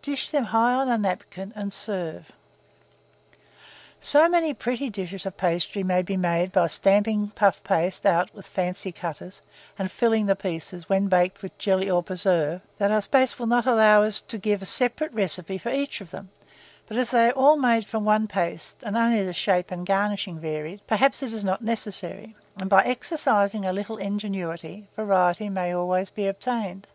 [0.00, 2.30] Dish them high on a napkin, and serve.
[3.98, 8.46] So many pretty dishes of pastry may be made by stamping puff paste out with
[8.46, 9.42] fancy cutters,
[9.76, 13.66] and filling the pieces, when baked, with jelly or preserve, that our space will not
[13.66, 16.30] allow us to give a separate recipe for each of them;
[16.86, 20.38] but, as they are all made from one paste, and only the shape and garnishing
[20.38, 26.08] varied, perhaps it is not necessary, and by exercising a little ingenuity, variety may always
[26.08, 26.86] be obtained.